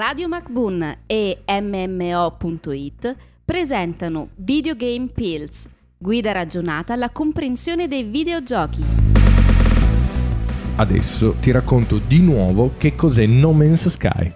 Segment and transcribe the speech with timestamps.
[0.00, 8.82] Radio MacBoon e MMO.it presentano Videogame Pills, guida ragionata alla comprensione dei videogiochi.
[10.76, 14.32] Adesso ti racconto di nuovo che cos'è No Man's Sky.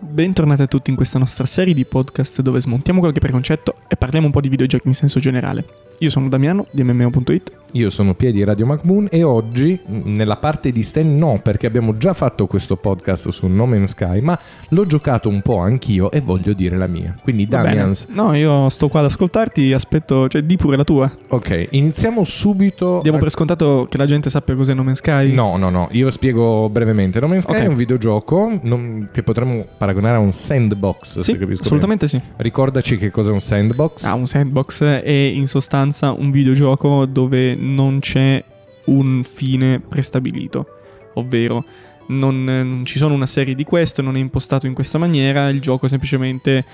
[0.00, 4.24] Bentornati a tutti in questa nostra serie di podcast dove smontiamo qualche preconcetto e parliamo
[4.24, 5.66] un po' di videogiochi in senso generale.
[5.98, 10.82] Io sono Damiano di MMO.it Io sono Piedi Radio MacBoon e oggi nella parte di
[10.82, 14.38] Stan no, perché abbiamo già fatto questo podcast su No Man's Sky, ma
[14.70, 17.14] l'ho giocato un po' anch'io e voglio dire la mia.
[17.22, 17.46] Quindi.
[17.46, 21.12] Damians, No, io sto qua ad ascoltarti, aspetto, cioè di pure la tua.
[21.28, 23.00] ok, iniziamo subito.
[23.02, 25.30] Diamo a- per scontato che la gente sappia cos'è No Man's Sky.
[25.32, 27.20] No, no, no, io spiego brevemente.
[27.20, 27.60] No Man's Sky Ok.
[27.62, 32.16] è un videogioco non- che potremmo paragonare a un sandbox, Sì, se capisco assolutamente sì.
[32.16, 32.32] bene.
[32.38, 34.04] Ricordaci che cos'è un sandbox.
[34.04, 38.42] Ah, un sandbox è in sostanza un videogioco dove non c'è
[38.86, 40.66] un fine prestabilito,
[41.14, 41.64] ovvero
[42.08, 45.60] non, non ci sono una serie di quest, non è impostato in questa maniera, il
[45.60, 46.64] gioco è semplicemente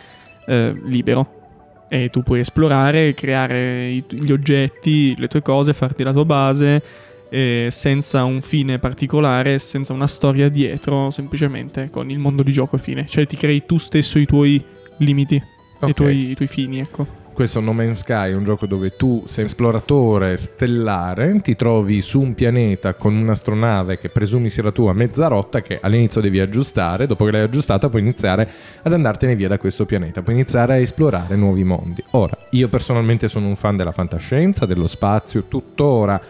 [0.46, 1.42] eh, libero
[1.88, 6.82] e tu puoi esplorare, creare i- gli oggetti, le tue cose, farti la tua base
[7.30, 12.76] eh, senza un fine particolare, senza una storia dietro, semplicemente con il mondo di gioco
[12.78, 14.62] fine, cioè ti crei tu stesso i tuoi
[14.98, 15.42] limiti.
[15.80, 15.88] Ok.
[15.88, 17.22] I, tuoi, I tuoi fini, ecco.
[17.34, 22.20] Questo No Man's Sky è un gioco dove tu sei esploratore stellare, ti trovi su
[22.20, 27.08] un pianeta con un'astronave che presumi sia la tua mezza rotta che all'inizio devi aggiustare,
[27.08, 28.48] dopo che l'hai aggiustata puoi iniziare
[28.82, 32.04] ad andartene via da questo pianeta, puoi iniziare a esplorare nuovi mondi.
[32.12, 36.20] Ora, io personalmente sono un fan della fantascienza, dello spazio, tuttora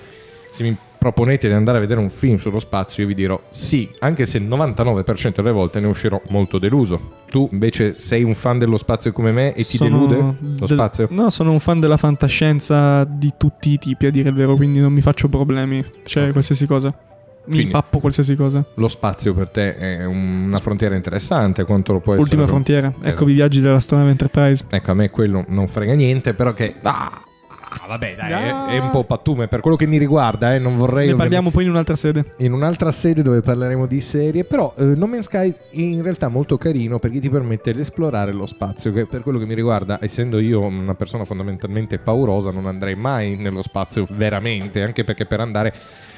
[0.51, 3.91] se mi proponete di andare a vedere un film sullo spazio io vi dirò sì,
[3.99, 6.99] anche se il 99% delle volte ne uscirò molto deluso.
[7.29, 10.69] Tu invece sei un fan dello spazio come me e ti Sono delude lo del-
[10.69, 11.09] spazio?
[11.11, 14.81] No, sono un fan della fantascienza di tutti i tipi, a dire il vero, quindi
[14.81, 15.85] non mi faccio problemi.
[16.05, 16.33] Cioè, Ok.
[16.33, 16.89] qualsiasi cosa.
[16.89, 18.65] Mi Quindi- impappo qualsiasi cosa.
[18.77, 22.29] Lo spazio per te è una frontiera interessante, quanto lo può essere?
[22.31, 22.91] Ultima frontiera.
[23.03, 24.65] Ecco i viaggi della strana Enterprise.
[24.71, 26.73] Ecco, a me quello non frega niente, però che...
[26.83, 27.21] Ah,
[27.81, 28.67] ah, vabbè, dai, Ah.
[28.69, 29.49] è, è un po' pattume.
[29.49, 31.09] Per quello che mi riguarda, eh, non vorrei...
[31.09, 32.25] Ne parliamo poi in un'altra sede.
[32.39, 36.29] in un'altra sede dove parleremo di serie, però eh, No Man's Sky è in realtà
[36.29, 39.99] molto carino perché ti permette di esplorare lo spazio, che per quello che mi riguarda,
[40.01, 45.41] essendo io una persona fondamentalmente paurosa, non andrei mai nello spazio veramente, anche perché per
[45.41, 45.73] andare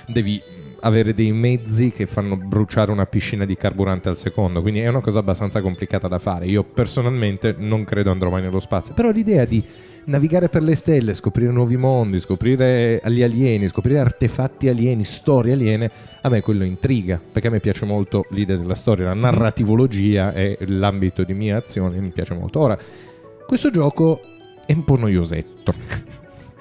[0.06, 0.41] devi
[0.81, 5.00] avere dei mezzi che fanno bruciare una piscina di carburante al secondo, quindi è una
[5.00, 6.47] cosa abbastanza complicata da fare.
[6.47, 9.65] Io personalmente non credo andrò mai nello spazio, però l'idea di
[10.06, 15.91] navigare per le stelle, scoprire nuovi mondi, scoprire gli alieni, scoprire artefatti alieni, storie aliene,
[16.22, 20.56] a me quello intriga, perché a me piace molto l'idea della storia, la narrativologia è
[20.67, 22.61] l'ambito di mia azione, mi piace molto.
[22.61, 22.78] Ora,
[23.47, 24.21] questo gioco
[24.67, 25.72] è un po' noiosetto.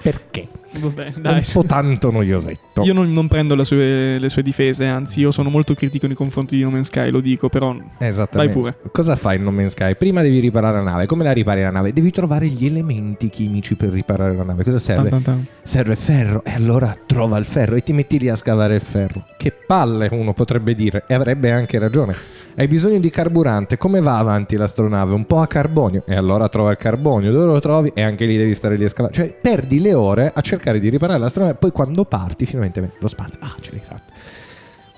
[0.02, 0.48] Perché?
[0.80, 1.34] Vabbè, È dai.
[1.38, 2.82] un po' tanto noiosetto.
[2.82, 6.16] Io non, non prendo le sue, le sue difese, anzi, io sono molto critico nei
[6.16, 7.74] confronti di No Man's Sky, lo dico, però.
[7.98, 8.36] Esattamente.
[8.54, 8.90] Vai pure.
[8.92, 9.94] Cosa fai in No Man's Sky?
[9.94, 11.06] Prima devi riparare la nave.
[11.06, 11.92] Come la ripari la nave?
[11.92, 14.64] Devi trovare gli elementi chimici per riparare la nave.
[14.64, 15.08] Cosa serve?
[15.08, 15.46] Tan, tan, tan.
[15.62, 16.42] Serve ferro.
[16.44, 19.24] E allora trova il ferro e ti metti lì a scavare il ferro.
[19.36, 21.04] Che palle uno potrebbe dire.
[21.06, 22.14] E avrebbe anche ragione.
[22.56, 23.76] Hai bisogno di carburante.
[23.76, 25.12] Come va avanti l'astronave?
[25.14, 26.04] Un po' a carbonio.
[26.06, 27.30] E allora trova il carbonio.
[27.30, 27.90] Dove lo trovi?
[27.94, 29.12] E anche lì devi stare lì a scavare.
[29.12, 31.54] Cioè, perdi le ore a cercare di riparare l'astronave.
[31.54, 33.40] Poi quando parti, finalmente lo spazio.
[33.42, 34.12] Ah, ce l'hai fatta.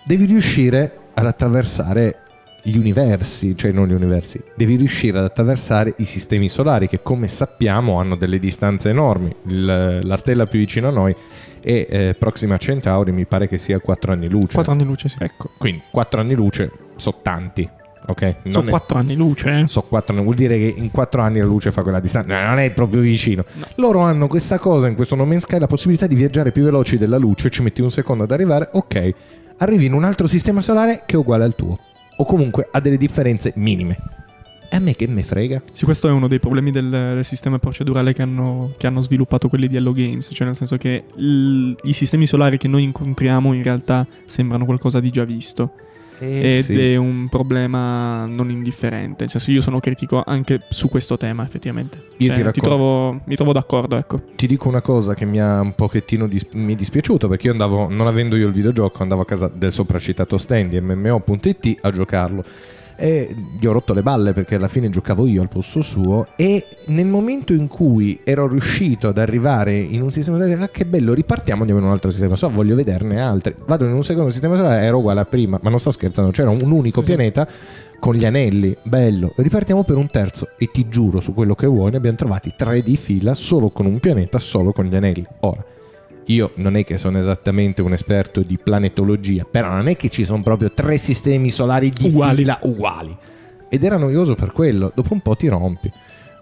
[0.04, 2.20] Devi riuscire ad attraversare
[2.62, 7.28] gli universi, cioè non gli universi, devi riuscire ad attraversare i sistemi solari che come
[7.28, 9.34] sappiamo hanno delle distanze enormi.
[9.46, 11.14] Il- la stella più vicina a noi
[11.60, 14.54] è eh, Proxima Centauri, mi pare che sia 4 anni luce.
[14.54, 15.16] Quattro anni luce, sì.
[15.20, 17.68] Ecco, quindi 4 anni luce sono tanti,
[18.08, 18.34] ok?
[18.48, 19.68] Sono è- quattro anni luce, eh.
[19.68, 22.40] So quattro anni, vuol dire che in 4 anni la luce fa quella distanza.
[22.40, 23.44] No, non è proprio vicino.
[23.76, 26.98] Loro hanno questa cosa in questo No Man's Sky, la possibilità di viaggiare più veloci
[26.98, 29.10] della luce, ci metti un secondo ad arrivare, ok.
[29.58, 31.78] Arrivi in un altro sistema solare che è uguale al tuo.
[32.16, 33.96] O comunque ha delle differenze minime.
[34.70, 35.62] E a me che me frega?
[35.72, 39.48] Sì, questo è uno dei problemi del, del sistema procedurale che hanno, che hanno sviluppato
[39.48, 43.54] quelli di Hello Games, cioè nel senso che il- i sistemi solari che noi incontriamo
[43.54, 45.72] in realtà sembrano qualcosa di già visto
[46.18, 51.42] ed è un problema non indifferente, nel senso io sono critico anche su questo tema
[51.44, 52.02] effettivamente.
[52.18, 54.20] Io Cioè, ti racconto- trovo, mi trovo d'accordo, ecco.
[54.36, 57.52] Ti dico una cosa che mi ha un pochettino dis- mi è dispiaciuto perché io
[57.52, 62.44] andavo, non avendo io il videogioco, andavo a casa del sopracitato stand MMO.it a giocarlo.
[63.00, 66.66] E gli ho rotto le balle perché alla fine giocavo io al posto suo e
[66.86, 71.14] nel momento in cui ero riuscito ad arrivare in un sistema solare, ah che bello,
[71.14, 73.54] ripartiamo, andiamo in un altro sistema solare, voglio vederne altri.
[73.66, 76.50] Vado in un secondo sistema solare, ero uguale a prima, ma non sto scherzando, c'era
[76.50, 77.14] un unico Sì, sì.
[77.14, 77.48] pianeta
[78.00, 79.32] con gli anelli, bello.
[79.36, 82.82] Ripartiamo per un terzo e ti giuro su quello che vuoi, ne abbiamo trovati tre
[82.82, 85.24] di fila solo con un pianeta, solo con gli anelli.
[85.40, 85.64] Ora,
[86.28, 90.24] io non è che sono esattamente un esperto di planetologia, però non è che ci
[90.24, 92.36] sono proprio tre sistemi solari di Uguali.
[92.36, 93.16] fila uguali.
[93.70, 95.90] ed era noioso per quello, dopo un po' ti rompi.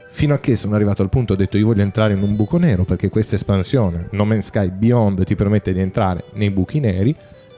[0.09, 2.57] Fino a che sono arrivato al punto ho detto io voglio entrare in un buco
[2.57, 7.15] nero perché questa espansione, No Man's Sky Beyond, ti permette di entrare nei buchi neri,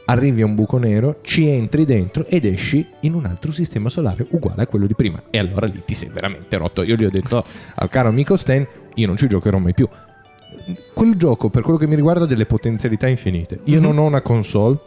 [0.07, 4.27] arrivi a un buco nero, ci entri dentro ed esci in un altro sistema solare
[4.31, 5.23] uguale a quello di prima.
[5.31, 6.83] E allora lì ti sei veramente rotto.
[6.83, 7.45] Io gli ho detto
[7.77, 9.89] al caro amico Stan, io non ci giocherò mai più.
[10.93, 13.61] Quel gioco, per quello che mi riguarda, ha delle potenzialità infinite.
[13.65, 13.83] Io Mhm.
[13.85, 14.79] non ho una console,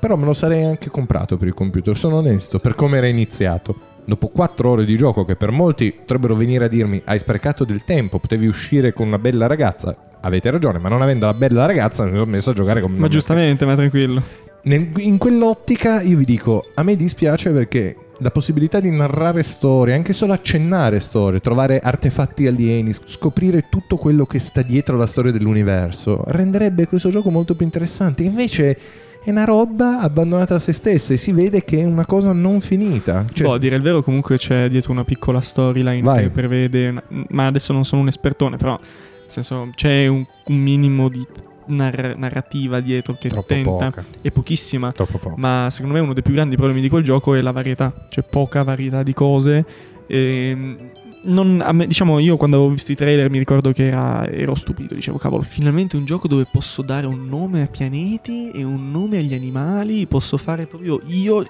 [0.00, 3.74] però me lo sarei anche comprato per il computer, sono onesto, per come era iniziato.
[4.04, 7.84] Dopo 4 ore di gioco, che per molti potrebbero venire a dirmi hai sprecato del
[7.84, 9.96] tempo, potevi uscire con una bella ragazza.
[10.20, 13.08] Avete ragione, ma non avendo la bella ragazza mi sono messo a giocare con Ma
[13.08, 14.22] giustamente, ma tranquillo.
[14.64, 19.92] nel- in quell'ottica io vi dico, a me dispiace perché la possibilità di narrare storie,
[19.92, 25.06] anche solo accennare storie, trovare artefatti alieni, sc- scoprire tutto quello che sta dietro la
[25.06, 28.22] storia dell'universo, renderebbe questo gioco molto più interessante.
[28.22, 28.78] Invece
[29.22, 32.62] è una roba abbandonata a se stessa e si vede che è una cosa non
[32.62, 33.26] finita.
[33.30, 36.22] Cioè, Boh, a dire il vero, comunque c'è dietro una piccola storyline Vai.
[36.22, 36.94] che prevede.
[37.28, 38.78] ma adesso non sono un espertone, però.
[38.80, 41.26] Nel senso, c'è un, un minimo di
[41.66, 43.70] nar- narrativa dietro che troppo tenta.
[43.70, 44.04] poca.
[44.20, 44.92] È pochissima.
[45.36, 47.92] Ma secondo me uno dei più grandi problemi di quel gioco è la varietà.
[48.08, 49.64] C'è poca varietà di cose.
[50.06, 50.76] E
[51.24, 54.54] non- a me- diciamo, io quando avevo visto i trailer mi ricordo che era- ero
[54.54, 54.94] stupito.
[54.94, 59.18] Dicevo, cavolo, finalmente un gioco dove posso dare un nome ai pianeti e un nome
[59.18, 60.06] agli animali.
[60.06, 61.42] Posso fare proprio io,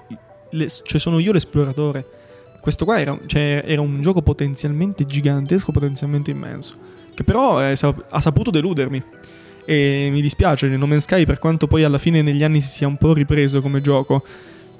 [0.51, 2.05] le- cioè sono io l'esploratore.
[2.61, 6.75] Questo qua era, cioè, era un gioco potenzialmente gigantesco, potenzialmente immenso.
[7.13, 9.03] Che però eh, sa- ha saputo deludermi.
[9.65, 12.87] E mi dispiace, No Man's Sky, per quanto poi alla fine negli anni si sia
[12.87, 14.23] un po' ripreso come gioco,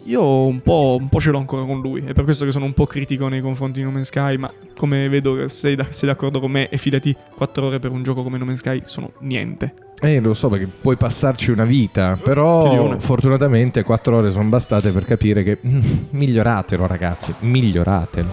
[0.06, 2.04] io un po', un po' ce l'ho ancora con lui.
[2.06, 4.52] È per questo che sono un po' critico nei confronti di No Man's Sky, ma
[4.76, 8.04] come vedo che sei, da- sei d'accordo con me, e fidati, 4 ore per un
[8.04, 9.74] gioco come No Man's Sky sono niente.
[10.00, 13.00] Eh, lo so perché puoi passarci una vita, però una.
[13.00, 18.30] fortunatamente 4 ore sono bastate per capire che mm, miglioratelo ragazzi, miglioratelo.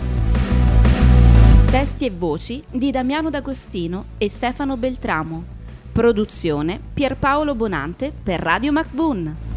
[1.70, 5.60] Testi e voci di Damiano D'Agostino e Stefano Beltramo.
[5.92, 9.51] Produzione Pierpaolo Bonante per Radio MacBoon.